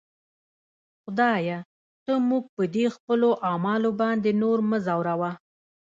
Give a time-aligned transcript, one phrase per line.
[1.01, 1.59] خدایه!
[2.05, 5.31] ته موږ په دې خپلو اعمالو باندې نور مه ځوروه.